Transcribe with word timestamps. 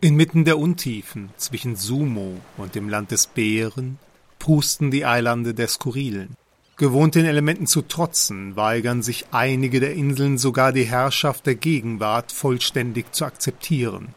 Inmitten 0.00 0.44
der 0.44 0.60
Untiefen 0.60 1.30
zwischen 1.38 1.74
Sumo 1.74 2.36
und 2.56 2.76
dem 2.76 2.88
Land 2.88 3.10
des 3.10 3.26
Bären 3.26 3.98
prusten 4.38 4.92
die 4.92 5.04
Eilande 5.04 5.54
der 5.54 5.66
Skurrilen. 5.66 6.36
Gewohnt 6.76 7.16
den 7.16 7.26
Elementen 7.26 7.66
zu 7.66 7.82
trotzen, 7.82 8.54
weigern 8.54 9.02
sich 9.02 9.26
einige 9.32 9.80
der 9.80 9.94
Inseln 9.94 10.38
sogar 10.38 10.72
die 10.72 10.84
Herrschaft 10.84 11.46
der 11.46 11.56
Gegenwart 11.56 12.30
vollständig 12.30 13.12
zu 13.12 13.24
akzeptieren. 13.24 14.14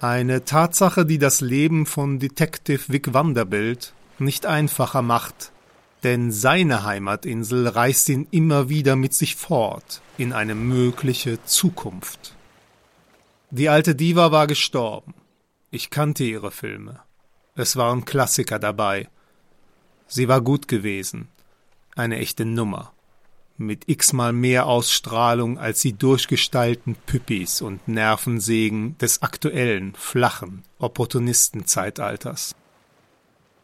Eine 0.00 0.46
Tatsache, 0.46 1.04
die 1.04 1.18
das 1.18 1.42
Leben 1.42 1.84
von 1.84 2.18
Detective 2.18 2.84
Vic 2.88 3.12
Vanderbilt 3.12 3.92
nicht 4.18 4.46
einfacher 4.46 5.02
macht, 5.02 5.52
denn 6.02 6.32
seine 6.32 6.84
Heimatinsel 6.84 7.68
reißt 7.68 8.08
ihn 8.08 8.26
immer 8.30 8.70
wieder 8.70 8.96
mit 8.96 9.12
sich 9.12 9.36
fort 9.36 10.00
in 10.16 10.32
eine 10.32 10.54
mögliche 10.54 11.44
Zukunft. 11.44 12.34
Die 13.56 13.68
alte 13.68 13.94
Diva 13.94 14.32
war 14.32 14.48
gestorben. 14.48 15.14
Ich 15.70 15.88
kannte 15.88 16.24
ihre 16.24 16.50
Filme. 16.50 16.98
Es 17.54 17.76
waren 17.76 18.04
Klassiker 18.04 18.58
dabei. 18.58 19.08
Sie 20.08 20.26
war 20.26 20.40
gut 20.40 20.66
gewesen 20.66 21.28
eine 21.94 22.18
echte 22.18 22.44
Nummer. 22.44 22.92
Mit 23.56 23.88
x-mal 23.88 24.32
mehr 24.32 24.66
Ausstrahlung 24.66 25.56
als 25.56 25.82
die 25.82 25.92
durchgestylten 25.92 26.96
Püppis 27.06 27.62
und 27.62 27.86
Nervensägen 27.86 28.98
des 28.98 29.22
aktuellen, 29.22 29.94
flachen 29.94 30.64
Opportunistenzeitalters. 30.80 32.56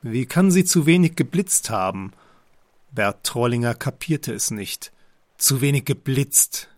Wie 0.03 0.27
kann 0.27 0.53
sie 0.53 0.65
zu 0.65 0.87
wenig 0.87 1.17
geblitzt 1.17 1.69
haben? 1.69 2.12
Bert 2.93 3.27
Trollinger 3.27 3.75
kapierte 3.75 4.33
es 4.33 4.53
nicht. 4.53 4.93
Zu 5.37 5.61
wenig 5.61 5.84
geblitzt. 5.84 6.69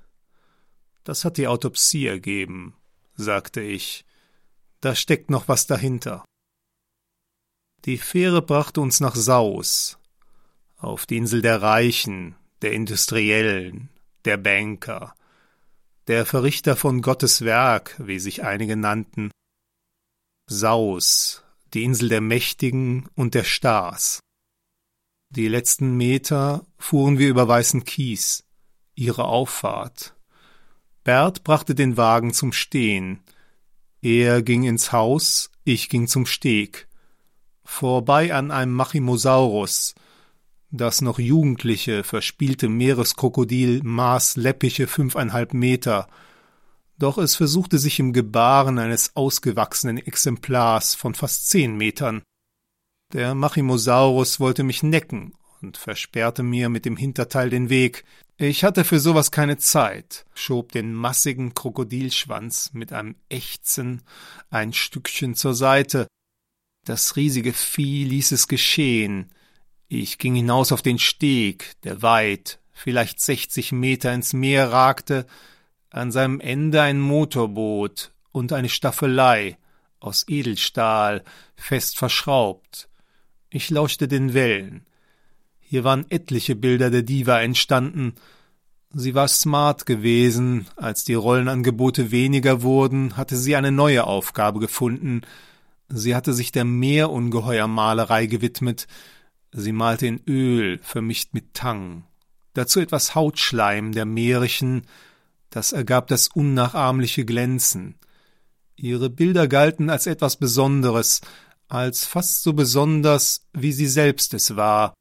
Das 1.05 1.27
hat 1.27 1.37
die 1.37 1.47
Autopsie 1.47 2.07
ergeben, 2.07 2.73
sagte 3.15 3.61
ich. 3.61 4.05
Da 4.81 4.95
steckt 4.95 5.31
noch 5.31 5.49
was 5.49 5.67
dahinter. 5.67 6.25
Die 7.85 7.99
Fähre 7.99 8.43
brachte 8.43 8.81
uns 8.81 9.01
nach 9.01 9.15
Saus, 9.15 9.99
auf 10.77 11.07
die 11.07 11.17
Insel 11.17 11.43
der 11.43 11.63
Reichen, 11.63 12.37
der 12.63 12.73
Industriellen, 12.73 13.89
der 14.25 14.37
Banker, 14.37 15.15
der 16.07 16.27
Verrichter 16.27 16.77
von 16.77 17.03
Gottes 17.03 17.43
Werk, 17.45 17.97
wie 17.99 18.19
sich 18.19 18.45
einige 18.45 18.77
nannten, 18.77 19.31
Saus, 20.49 21.45
die 21.75 21.85
Insel 21.85 22.09
der 22.09 22.21
Mächtigen 22.21 23.09
und 23.15 23.35
der 23.35 23.45
Stars. 23.45 24.21
Die 25.31 25.49
letzten 25.49 25.97
Meter 25.97 26.67
fuhren 26.79 27.19
wir 27.19 27.29
über 27.29 27.49
weißen 27.49 27.85
Kies, 27.85 28.45
ihre 28.95 29.25
Auffahrt. 29.25 30.15
Bert 31.05 31.45
brachte 31.45 31.75
den 31.75 31.97
Wagen 31.97 32.33
zum 32.33 32.53
Stehen. 32.53 33.21
Er 34.01 34.43
ging 34.43 34.65
ins 34.65 34.93
Haus, 34.93 35.51
ich 35.65 35.89
ging 35.89 36.07
zum 36.07 36.27
Steg. 36.27 36.89
Vorbei 37.65 38.35
an 38.35 38.51
einem 38.51 38.73
Machimosaurus, 38.73 39.95
das 40.71 41.03
noch 41.03 41.19
jugendliche, 41.19 42.03
verspielte 42.03 42.69
Meereskrokodil 42.69 43.83
maß 43.83 44.37
läppische 44.37 44.87
fünfeinhalb 44.87 45.53
Meter, 45.53 46.09
doch 46.99 47.19
es 47.19 47.37
versuchte 47.37 47.79
sich 47.79 47.99
im 47.99 48.13
Gebaren 48.13 48.79
eines 48.79 49.15
ausgewachsenen 49.15 49.99
Exemplars 49.99 50.95
von 50.95 51.15
fast 51.15 51.49
zehn 51.51 51.77
Metern. 51.77 52.23
Der 53.13 53.35
Machimosaurus 53.35 54.41
wollte 54.41 54.63
mich 54.63 54.83
necken 54.83 55.35
und 55.61 55.77
versperrte 55.77 56.43
mir 56.43 56.69
mit 56.69 56.85
dem 56.85 56.97
Hinterteil 56.97 57.51
den 57.51 57.69
Weg. 57.69 58.05
Ich 58.45 58.65
hatte 58.65 58.83
für 58.83 58.99
sowas 58.99 59.31
keine 59.31 59.57
Zeit, 59.57 60.27
schob 60.35 60.73
den 60.73 60.93
massigen 60.95 61.55
Krokodilschwanz 61.55 62.71
mit 62.73 62.93
einem 62.93 63.15
Ächzen 63.29 64.03
ein 64.51 64.73
Stückchen 64.73 65.37
zur 65.37 65.55
Seite. 65.55 66.09
Das 66.85 67.15
riesige 67.15 67.53
Vieh 67.53 68.03
ließ 68.03 68.33
es 68.33 68.49
geschehen, 68.49 69.31
ich 69.87 70.19
ging 70.19 70.35
hinaus 70.35 70.73
auf 70.73 70.83
den 70.83 70.99
Steg, 70.99 71.81
der 71.83 72.03
weit, 72.03 72.59
vielleicht 72.73 73.21
sechzig 73.21 73.71
Meter 73.71 74.13
ins 74.13 74.33
Meer 74.33 74.73
ragte, 74.73 75.25
an 75.91 76.11
seinem 76.11 76.41
Ende 76.41 76.83
ein 76.83 76.99
Motorboot 76.99 78.11
und 78.33 78.53
eine 78.53 78.71
Staffelei 78.71 79.57
aus 80.01 80.27
Edelstahl, 80.27 81.23
fest 81.55 81.97
verschraubt. 81.97 82.89
Ich 83.51 83.71
lauschte 83.71 84.09
den 84.09 84.35
Wellen. 84.35 84.85
Hier 85.73 85.85
waren 85.85 86.05
etliche 86.11 86.55
Bilder 86.55 86.91
der 86.91 87.03
Diva 87.03 87.41
entstanden. 87.41 88.13
Sie 88.93 89.15
war 89.15 89.27
smart 89.27 89.87
gewesen, 89.87 90.67
als 90.77 91.05
die 91.05 91.15
Rollenangebote 91.15 92.11
weniger 92.11 92.61
wurden, 92.61 93.17
hatte 93.17 93.39
sie 93.39 93.57
eine 93.57 93.73
neue 93.73 94.05
Aufgabe 94.05 94.61
gefunden. 94.61 95.23
Sie 95.89 96.15
hatte 96.15 96.35
sich 96.35 96.53
der 96.53 96.67
Meerungeheuermalerei 96.67 98.27
gewidmet, 98.27 98.87
Sie 99.51 99.73
malte 99.73 100.07
in 100.07 100.21
Öl, 100.27 100.79
vermischt 100.83 101.33
mit 101.33 101.55
Tang. 101.55 102.05
Dazu 102.53 102.79
etwas 102.79 103.15
Hautschleim 103.15 103.93
der 103.93 104.05
Meerichen, 104.05 104.83
das 105.49 105.73
ergab 105.73 106.07
das 106.09 106.29
unnachahmliche 106.29 107.25
Glänzen. 107.25 107.95
Ihre 108.77 109.09
Bilder 109.09 109.49
galten 109.49 109.89
als 109.89 110.07
etwas 110.07 110.37
Besonderes, 110.37 111.23
als 111.69 112.05
fast 112.05 112.43
so 112.43 112.53
besonders, 112.53 113.47
wie 113.55 113.73
sie 113.73 113.89
selbst 113.89 114.35
es 114.35 114.55
war. 114.55 114.93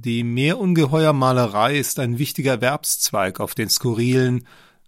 Die 0.00 0.22
Meerungeheuermalerei 0.22 1.76
ist 1.76 1.98
ein 1.98 2.18
wichtiger 2.18 2.52
Erwerbszweig 2.52 3.40
auf 3.40 3.54
den 3.54 3.68
Skurrilen, 3.68 4.46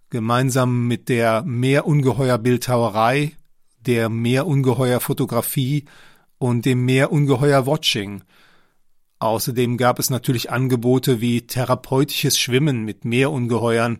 gemeinsam 0.09 0.87
mit 0.87 1.09
der 1.09 1.43
Meerungeheuerbildhauerei, 1.43 3.33
der 3.79 4.09
Meerungeheuerfotografie 4.09 5.85
und 6.37 6.65
dem 6.65 6.85
Meerungeheuer-Watching– 6.85 8.23
Außerdem 9.21 9.77
gab 9.77 9.99
es 9.99 10.09
natürlich 10.09 10.49
Angebote 10.49 11.21
wie 11.21 11.45
therapeutisches 11.45 12.39
Schwimmen 12.39 12.85
mit 12.85 13.05
Meerungeheuern. 13.05 13.99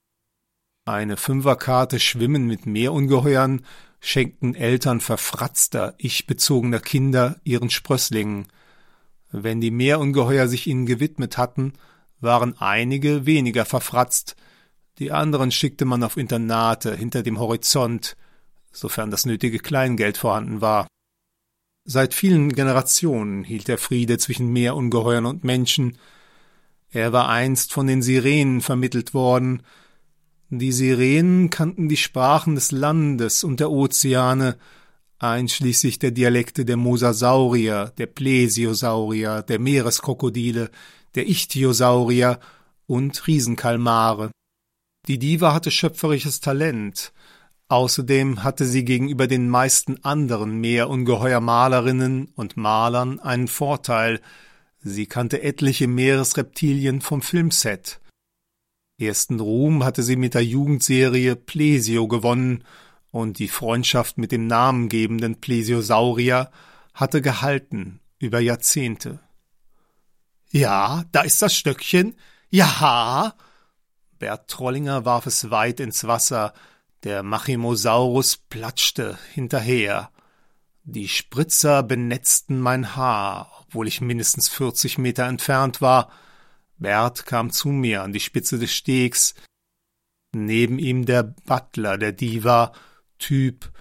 Eine 0.85 1.15
Fünferkarte 1.15 1.99
Schwimmen 1.99 2.47
mit 2.47 2.65
Meerungeheuern 2.65 3.63
schenkten 3.99 4.55
Eltern 4.55 4.99
verfratzter, 4.99 5.93
ich-bezogener 5.99 6.79
Kinder 6.79 7.39
ihren 7.43 7.69
Sprösslingen. 7.69 8.47
Wenn 9.31 9.61
die 9.61 9.71
Meerungeheuer 9.71 10.47
sich 10.47 10.67
ihnen 10.67 10.85
gewidmet 10.85 11.37
hatten, 11.37 11.73
waren 12.19 12.57
einige 12.59 13.25
weniger 13.25 13.65
verfratzt, 13.65 14.35
die 14.99 15.11
anderen 15.11 15.51
schickte 15.51 15.85
man 15.85 16.03
auf 16.03 16.17
Internate 16.17 16.95
hinter 16.95 17.23
dem 17.23 17.39
Horizont, 17.39 18.15
sofern 18.71 19.09
das 19.09 19.25
nötige 19.25 19.57
Kleingeld 19.57 20.17
vorhanden 20.17 20.61
war. 20.61 20.87
Seit 21.83 22.13
vielen 22.13 22.53
Generationen 22.53 23.43
hielt 23.43 23.67
der 23.67 23.79
Friede 23.79 24.19
zwischen 24.19 24.53
Meerungeheuern 24.53 25.25
und 25.25 25.43
Menschen. 25.43 25.97
Er 26.91 27.11
war 27.11 27.29
einst 27.29 27.73
von 27.73 27.87
den 27.87 28.03
Sirenen 28.03 28.61
vermittelt 28.61 29.13
worden. 29.15 29.63
Die 30.49 30.71
Sirenen 30.71 31.49
kannten 31.49 31.89
die 31.89 31.97
Sprachen 31.97 32.55
des 32.55 32.71
Landes 32.71 33.43
und 33.43 33.59
der 33.59 33.71
Ozeane, 33.71 34.57
einschließlich 35.23 35.99
der 35.99 36.11
Dialekte 36.11 36.65
der 36.65 36.77
Mosasaurier, 36.77 37.93
der 37.97 38.07
Plesiosaurier, 38.07 39.43
der 39.43 39.59
Meereskrokodile, 39.59 40.69
der 41.15 41.27
Ichthyosaurier 41.27 42.39
und 42.87 43.27
Riesenkalmare. 43.27 44.31
Die 45.07 45.19
Diva 45.19 45.53
hatte 45.53 45.71
schöpferisches 45.71 46.39
Talent, 46.41 47.13
Außerdem 47.71 48.43
hatte 48.43 48.65
sie 48.65 48.83
gegenüber 48.83 49.27
den 49.27 49.47
meisten 49.47 50.03
anderen 50.03 50.59
Meerungeheuer-Malerinnen 50.59 52.27
und 52.35 52.57
Malern 52.57 53.21
einen 53.21 53.47
Vorteil. 53.47 54.19
Sie 54.81 55.05
kannte 55.05 55.41
etliche 55.41 55.87
Meeresreptilien 55.87 56.99
vom 56.99 57.21
Filmset. 57.21 58.01
Ersten 58.99 59.39
Ruhm 59.39 59.85
hatte 59.85 60.03
sie 60.03 60.17
mit 60.17 60.33
der 60.33 60.43
Jugendserie 60.43 61.37
Plesio 61.37 62.09
gewonnen 62.09 62.65
und 63.11 63.39
die 63.39 63.49
Freundschaft 63.49 64.17
mit 64.17 64.31
dem 64.31 64.47
namengebenden 64.47 65.39
Plesiosaurier 65.39 66.49
hatte 66.93 67.21
gehalten 67.21 67.99
über 68.19 68.39
Jahrzehnte. 68.39 69.19
Ja, 70.49 71.05
da 71.11 71.21
ist 71.21 71.41
das 71.41 71.55
Stöckchen. 71.55 72.15
Ja. 72.49 73.35
Bert 74.19 74.49
Trollinger 74.49 75.05
warf 75.05 75.25
es 75.25 75.49
weit 75.49 75.79
ins 75.79 76.05
Wasser, 76.05 76.53
der 77.03 77.23
Machimosaurus 77.23 78.37
platschte 78.37 79.17
hinterher. 79.33 80.11
Die 80.83 81.07
Spritzer 81.07 81.83
benetzten 81.83 82.59
mein 82.59 82.95
Haar, 82.95 83.51
obwohl 83.61 83.87
ich 83.87 84.01
mindestens 84.01 84.49
vierzig 84.49 84.97
Meter 84.97 85.25
entfernt 85.25 85.81
war. 85.81 86.11
Bert 86.77 87.25
kam 87.25 87.51
zu 87.51 87.69
mir 87.69 88.03
an 88.03 88.13
die 88.13 88.19
Spitze 88.19 88.59
des 88.59 88.73
Stegs. 88.73 89.33
Neben 90.33 90.79
ihm 90.79 91.05
der 91.05 91.23
Butler 91.23 91.97
der 91.97 92.11
Diva, 92.11 92.73
Typ 93.21 93.71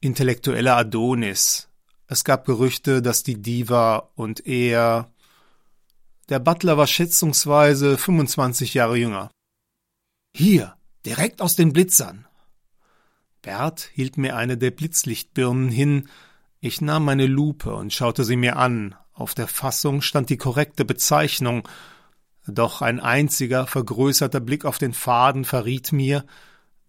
intellektueller 0.00 0.76
Adonis. 0.76 1.68
Es 2.08 2.24
gab 2.24 2.44
Gerüchte, 2.44 3.00
dass 3.00 3.22
die 3.22 3.40
Diva 3.40 4.10
und 4.16 4.46
er. 4.46 5.10
Der 6.28 6.40
Butler 6.40 6.76
war 6.76 6.86
schätzungsweise 6.86 7.96
25 7.96 8.74
Jahre 8.74 8.96
jünger. 8.96 9.30
Hier, 10.34 10.76
direkt 11.06 11.40
aus 11.40 11.56
den 11.56 11.72
Blitzern, 11.72 12.26
Bert 13.42 13.90
hielt 13.92 14.18
mir 14.18 14.36
eine 14.36 14.56
der 14.56 14.70
Blitzlichtbirnen 14.70 15.68
hin. 15.68 16.08
Ich 16.60 16.80
nahm 16.80 17.04
meine 17.04 17.26
Lupe 17.26 17.74
und 17.74 17.92
schaute 17.92 18.24
sie 18.24 18.36
mir 18.36 18.56
an. 18.56 18.94
Auf 19.12 19.34
der 19.34 19.48
Fassung 19.48 20.00
stand 20.00 20.30
die 20.30 20.36
korrekte 20.36 20.84
Bezeichnung. 20.84 21.68
Doch 22.46 22.82
ein 22.82 23.00
einziger 23.00 23.66
vergrößerter 23.66 24.40
Blick 24.40 24.64
auf 24.64 24.78
den 24.78 24.92
Faden 24.92 25.44
verriet 25.44 25.92
mir, 25.92 26.24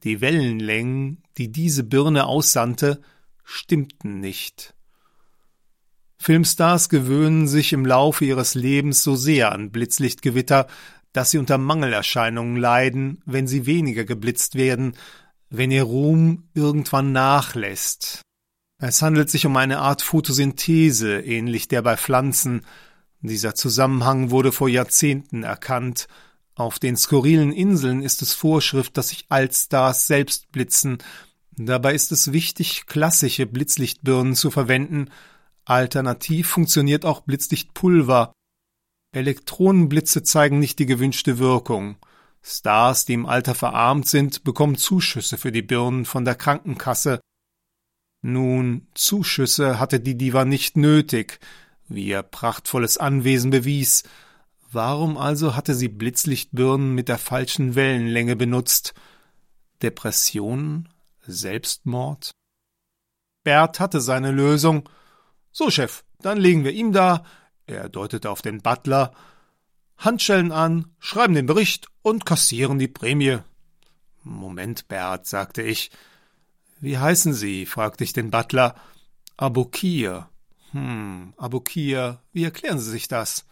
die 0.03 0.21
Wellenlängen, 0.21 1.23
die 1.37 1.51
diese 1.51 1.83
Birne 1.83 2.25
aussandte, 2.25 3.01
stimmten 3.43 4.19
nicht. 4.19 4.73
Filmstars 6.17 6.87
gewöhnen 6.89 7.47
sich 7.47 7.73
im 7.73 7.85
Laufe 7.85 8.23
ihres 8.23 8.55
Lebens 8.55 9.03
so 9.03 9.15
sehr 9.15 9.51
an 9.51 9.71
Blitzlichtgewitter, 9.71 10.67
dass 11.11 11.31
sie 11.31 11.37
unter 11.37 11.57
Mangelerscheinungen 11.57 12.57
leiden, 12.57 13.21
wenn 13.25 13.47
sie 13.47 13.65
weniger 13.65 14.03
geblitzt 14.05 14.55
werden, 14.55 14.95
wenn 15.49 15.69
ihr 15.69 15.83
Ruhm 15.83 16.49
irgendwann 16.53 17.11
nachlässt. 17.11 18.21
Es 18.79 19.01
handelt 19.01 19.29
sich 19.29 19.45
um 19.45 19.55
eine 19.55 19.79
Art 19.79 20.01
Photosynthese, 20.01 21.19
ähnlich 21.21 21.67
der 21.67 21.81
bei 21.81 21.95
Pflanzen. 21.95 22.65
Dieser 23.21 23.53
Zusammenhang 23.53 24.31
wurde 24.31 24.51
vor 24.51 24.67
Jahrzehnten 24.67 25.43
erkannt. 25.43 26.07
Auf 26.55 26.79
den 26.79 26.95
skurrilen 26.97 27.51
Inseln 27.51 28.01
ist 28.01 28.21
es 28.21 28.33
Vorschrift, 28.33 28.97
dass 28.97 29.09
sich 29.09 29.25
Altstars 29.29 30.07
selbst 30.07 30.51
blitzen. 30.51 30.99
Dabei 31.51 31.93
ist 31.93 32.11
es 32.11 32.31
wichtig, 32.31 32.85
klassische 32.85 33.45
Blitzlichtbirnen 33.45 34.35
zu 34.35 34.51
verwenden, 34.51 35.09
Alternativ 35.65 36.49
funktioniert 36.49 37.05
auch 37.05 37.21
Blitzlichtpulver. 37.21 38.33
Elektronenblitze 39.13 40.23
zeigen 40.23 40.59
nicht 40.59 40.79
die 40.79 40.85
gewünschte 40.85 41.39
Wirkung. 41.39 41.97
Stars, 42.41 43.05
die 43.05 43.13
im 43.13 43.25
Alter 43.25 43.55
verarmt 43.55 44.07
sind, 44.07 44.43
bekommen 44.43 44.75
Zuschüsse 44.75 45.37
für 45.37 45.53
die 45.53 45.61
Birnen 45.61 46.03
von 46.03 46.25
der 46.25 46.35
Krankenkasse. 46.35 47.21
Nun, 48.21 48.87
Zuschüsse 48.93 49.79
hatte 49.79 49.99
die 49.99 50.17
Diva 50.17 50.43
nicht 50.43 50.75
nötig, 50.75 51.39
wie 51.87 52.07
ihr 52.07 52.23
prachtvolles 52.23 52.97
Anwesen 52.97 53.51
bewies. 53.51 54.03
Warum 54.73 55.17
also 55.17 55.55
hatte 55.55 55.75
sie 55.75 55.87
Blitzlichtbirnen 55.87 56.95
mit 56.95 57.07
der 57.07 57.19
falschen 57.19 57.75
Wellenlänge 57.75 58.35
benutzt? 58.35 58.95
Depressionen? 59.83 60.89
Selbstmord? 61.21 62.31
Bert 63.43 63.79
hatte 63.79 64.01
seine 64.01 64.31
Lösung. 64.31 64.89
So, 65.51 65.69
Chef, 65.69 66.03
dann 66.21 66.39
legen 66.39 66.63
wir 66.63 66.71
ihm 66.71 66.91
da, 66.91 67.23
er 67.67 67.87
deutete 67.87 68.31
auf 68.31 68.41
den 68.41 68.61
Butler, 68.61 69.13
Handschellen 69.97 70.51
an, 70.51 70.87
schreiben 70.97 71.35
den 71.35 71.45
Bericht 71.45 71.87
und 72.01 72.25
kassieren 72.25 72.79
die 72.79 72.87
Prämie. 72.87 73.37
Moment, 74.23 74.87
Bert, 74.87 75.27
sagte 75.27 75.61
ich. 75.61 75.91
Wie 76.79 76.97
heißen 76.97 77.33
Sie? 77.33 77.67
fragte 77.67 78.03
ich 78.03 78.13
den 78.13 78.31
Butler. 78.31 78.73
Abukir. 79.37 80.29
Hm, 80.71 81.35
Abukir, 81.37 82.21
wie 82.31 82.43
erklären 82.43 82.79
Sie 82.79 82.89
sich 82.89 83.07
das? 83.07 83.45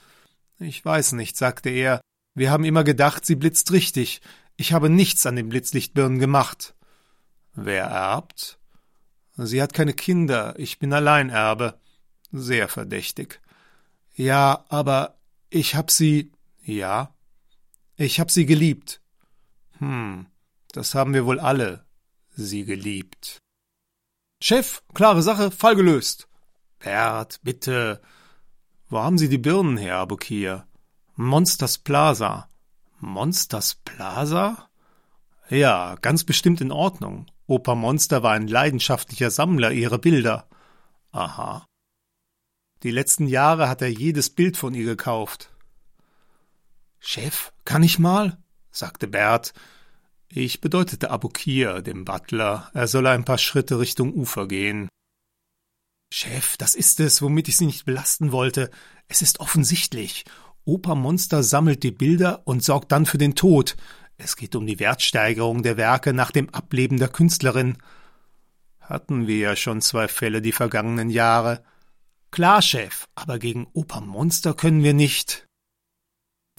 Ich 0.61 0.85
weiß 0.85 1.13
nicht, 1.13 1.37
sagte 1.37 1.69
er. 1.69 2.01
Wir 2.35 2.51
haben 2.51 2.63
immer 2.63 2.83
gedacht, 2.83 3.25
sie 3.25 3.35
blitzt 3.35 3.71
richtig. 3.71 4.21
Ich 4.57 4.73
habe 4.73 4.89
nichts 4.89 5.25
an 5.25 5.35
den 5.35 5.49
Blitzlichtbirnen 5.49 6.19
gemacht. 6.19 6.75
Wer 7.55 7.85
erbt? 7.85 8.59
Sie 9.35 9.61
hat 9.61 9.73
keine 9.73 9.93
Kinder, 9.93 10.53
ich 10.57 10.77
bin 10.77 10.93
Alleinerbe. 10.93 11.79
Sehr 12.31 12.67
verdächtig. 12.67 13.41
Ja, 14.13 14.65
aber 14.69 15.17
ich 15.49 15.75
hab 15.75 15.89
sie. 15.89 16.31
Ja. 16.63 17.15
Ich 17.95 18.19
hab 18.19 18.29
sie 18.29 18.45
geliebt. 18.45 19.01
Hm, 19.79 20.27
das 20.73 20.93
haben 20.93 21.13
wir 21.13 21.25
wohl 21.25 21.39
alle. 21.39 21.85
Sie 22.35 22.65
geliebt. 22.65 23.39
Chef, 24.43 24.83
klare 24.93 25.23
Sache, 25.23 25.49
Fall 25.49 25.75
gelöst. 25.75 26.27
Bert, 26.79 27.39
bitte. 27.41 28.01
Wo 28.91 28.99
haben 28.99 29.17
Sie 29.17 29.29
die 29.29 29.37
Birnen 29.37 29.77
her, 29.77 29.99
Abukir? 29.99 30.67
Monsters 31.15 31.77
Plaza. 31.77 32.49
Monsters 32.99 33.75
Plaza? 33.85 34.67
Ja, 35.49 35.95
ganz 36.01 36.25
bestimmt 36.25 36.59
in 36.59 36.73
Ordnung. 36.73 37.25
Opa 37.47 37.73
Monster 37.73 38.21
war 38.21 38.33
ein 38.33 38.49
leidenschaftlicher 38.49 39.31
Sammler 39.31 39.71
ihrer 39.71 39.97
Bilder. 39.97 40.45
Aha. 41.13 41.65
Die 42.83 42.91
letzten 42.91 43.27
Jahre 43.27 43.69
hat 43.69 43.81
er 43.81 43.87
jedes 43.87 44.29
Bild 44.29 44.57
von 44.57 44.73
ihr 44.73 44.83
gekauft. 44.83 45.53
Chef, 46.99 47.53
kann 47.63 47.83
ich 47.83 47.97
mal? 47.97 48.39
sagte 48.71 49.07
Bert. 49.07 49.53
Ich 50.27 50.59
bedeutete 50.59 51.11
Abukir, 51.11 51.81
dem 51.81 52.03
Butler, 52.03 52.69
er 52.73 52.89
solle 52.89 53.11
ein 53.11 53.23
paar 53.23 53.37
Schritte 53.37 53.79
Richtung 53.79 54.13
Ufer 54.13 54.49
gehen. 54.49 54.89
Chef, 56.13 56.57
das 56.57 56.75
ist 56.75 56.99
es, 56.99 57.21
womit 57.21 57.47
ich 57.47 57.55
Sie 57.55 57.65
nicht 57.65 57.85
belasten 57.85 58.33
wollte. 58.33 58.69
Es 59.07 59.21
ist 59.21 59.39
offensichtlich. 59.39 60.25
Opa 60.65 60.93
Monster 60.93 61.41
sammelt 61.41 61.83
die 61.83 61.91
Bilder 61.91 62.41
und 62.45 62.63
sorgt 62.63 62.91
dann 62.91 63.05
für 63.05 63.17
den 63.17 63.33
Tod. 63.33 63.77
Es 64.17 64.35
geht 64.35 64.55
um 64.55 64.67
die 64.67 64.79
Wertsteigerung 64.79 65.63
der 65.63 65.77
Werke 65.77 66.13
nach 66.13 66.31
dem 66.31 66.49
Ableben 66.49 66.99
der 66.99 67.07
Künstlerin. 67.07 67.77
Hatten 68.81 69.25
wir 69.25 69.37
ja 69.37 69.55
schon 69.55 69.81
zwei 69.81 70.09
Fälle 70.09 70.41
die 70.41 70.51
vergangenen 70.51 71.09
Jahre. 71.09 71.63
Klar, 72.29 72.61
Chef, 72.61 73.07
aber 73.15 73.39
gegen 73.39 73.67
Opa 73.73 74.01
Monster 74.01 74.53
können 74.53 74.83
wir 74.83 74.93
nicht. 74.93 75.45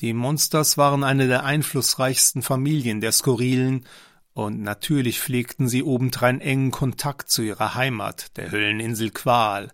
Die 0.01 0.15
Monsters 0.15 0.79
waren 0.79 1.05
eine 1.05 1.29
der 1.29 1.45
einflussreichsten 1.45 2.41
Familien 2.41 3.03
der 3.03 3.13
Skurrilen, 3.13 3.85
und 4.35 4.63
natürlich 4.63 5.21
pflegten 5.21 5.69
sie 5.69 5.83
obendrein 5.83 6.41
engen 6.41 6.71
Kontakt 6.71 7.31
zu 7.31 7.43
ihrer 7.43 7.75
Heimat, 7.75 8.37
der 8.37 8.51
Hölleninsel 8.51 9.11
Qual. 9.11 9.73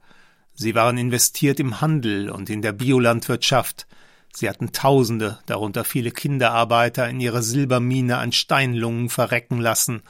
Sie 0.54 0.74
waren 0.74 0.98
investiert 0.98 1.60
im 1.60 1.80
Handel 1.80 2.30
und 2.30 2.50
in 2.50 2.62
der 2.62 2.72
Biolandwirtschaft. 2.72 3.86
Sie 4.32 4.48
hatten 4.48 4.72
Tausende, 4.72 5.38
darunter 5.46 5.84
viele 5.84 6.10
Kinderarbeiter, 6.10 7.08
in 7.08 7.20
ihrer 7.20 7.42
Silbermine 7.42 8.18
an 8.18 8.32
Steinlungen 8.32 9.08
verrecken 9.08 9.60
lassen. 9.60 10.02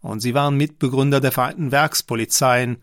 Und 0.00 0.20
sie 0.20 0.34
waren 0.34 0.56
Mitbegründer 0.56 1.20
der 1.20 1.32
Vereinten 1.32 1.72
Werkspolizeien 1.72 2.78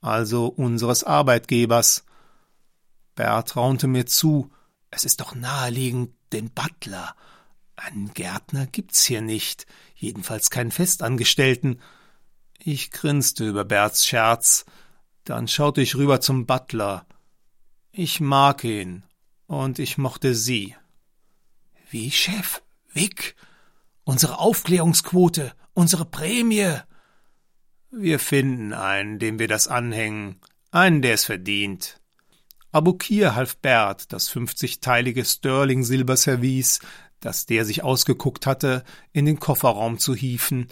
also 0.00 0.46
unseres 0.46 1.04
Arbeitgebers. 1.04 2.04
Bert 3.14 3.56
raunte 3.56 3.86
mir 3.86 4.06
zu, 4.06 4.50
es 4.90 5.04
ist 5.04 5.20
doch 5.20 5.34
naheliegend, 5.34 6.12
den 6.32 6.50
Butler. 6.50 7.14
Einen 7.82 8.12
Gärtner 8.12 8.66
gibt's 8.66 9.04
hier 9.04 9.22
nicht, 9.22 9.66
jedenfalls 9.94 10.50
keinen 10.50 10.70
Festangestellten. 10.70 11.80
Ich 12.58 12.90
grinste 12.90 13.48
über 13.48 13.64
Berts 13.64 14.06
Scherz, 14.06 14.66
dann 15.24 15.48
schaute 15.48 15.80
ich 15.80 15.96
rüber 15.96 16.20
zum 16.20 16.44
Butler. 16.44 17.06
Ich 17.90 18.20
mag 18.20 18.64
ihn, 18.64 19.02
und 19.46 19.78
ich 19.78 19.96
mochte 19.96 20.34
sie. 20.34 20.76
Wie, 21.88 22.10
Chef? 22.10 22.60
Wick? 22.92 23.34
Unsere 24.04 24.38
Aufklärungsquote, 24.38 25.54
unsere 25.72 26.04
Prämie. 26.04 26.80
Wir 27.90 28.18
finden 28.18 28.74
einen, 28.74 29.18
dem 29.18 29.38
wir 29.38 29.48
das 29.48 29.68
anhängen, 29.68 30.38
einen, 30.70 31.00
der 31.00 31.14
es 31.14 31.24
verdient. 31.24 31.98
Abukir 32.72 33.34
half 33.34 33.56
Bert, 33.56 34.12
das 34.12 34.28
fünfzigteilige 34.28 35.24
Sterling-Silberservice, 35.24 36.80
das 37.20 37.46
der 37.46 37.64
sich 37.64 37.84
ausgeguckt 37.84 38.46
hatte, 38.46 38.84
in 39.12 39.26
den 39.26 39.38
Kofferraum 39.38 39.98
zu 39.98 40.14
hieven. 40.14 40.68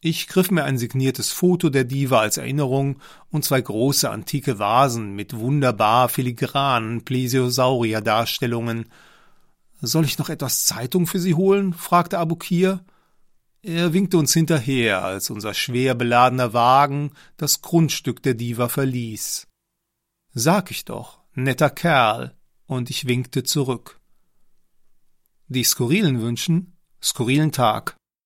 Ich 0.00 0.28
griff 0.28 0.50
mir 0.52 0.62
ein 0.62 0.78
signiertes 0.78 1.32
Foto 1.32 1.70
der 1.70 1.84
Diva 1.84 2.20
als 2.20 2.36
Erinnerung 2.36 3.00
und 3.30 3.44
zwei 3.44 3.60
große 3.60 4.08
antike 4.08 4.60
Vasen 4.60 5.16
mit 5.16 5.36
wunderbar 5.36 6.08
filigranen 6.08 7.04
Plesiosaurier-Darstellungen. 7.04 8.86
Soll 9.80 10.04
ich 10.04 10.18
noch 10.18 10.28
etwas 10.28 10.66
Zeitung 10.66 11.08
für 11.08 11.18
Sie 11.18 11.34
holen? 11.34 11.72
fragte 11.72 12.18
Abukir. 12.18 12.84
Er 13.62 13.92
winkte 13.92 14.18
uns 14.18 14.32
hinterher, 14.32 15.02
als 15.02 15.30
unser 15.30 15.52
schwer 15.52 15.96
beladener 15.96 16.52
Wagen 16.52 17.10
das 17.36 17.60
Grundstück 17.60 18.22
der 18.22 18.34
Diva 18.34 18.68
verließ. 18.68 19.48
Sag 20.32 20.70
ich 20.70 20.84
doch, 20.84 21.18
netter 21.34 21.70
Kerl, 21.70 22.36
und 22.66 22.88
ich 22.88 23.08
winkte 23.08 23.42
zurück. 23.42 23.97
Die 25.50 25.64
Skurrilen 25.64 26.20
wünschen 26.20 26.76
skurrilen 27.02 27.52
Tag. 27.52 27.97